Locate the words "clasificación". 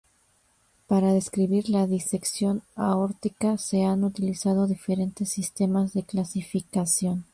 6.01-7.23